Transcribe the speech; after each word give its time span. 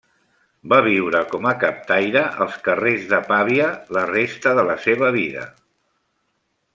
Va 0.71 0.77
viure 0.85 1.19
com 1.33 1.43
a 1.49 1.53
captaire 1.63 2.23
als 2.45 2.57
carrers 2.69 3.05
de 3.13 3.19
Pavia 3.29 3.67
la 3.99 4.07
resta 4.15 4.57
de 4.61 4.67
la 4.73 4.79
seva 4.87 5.15
vida. 5.21 5.45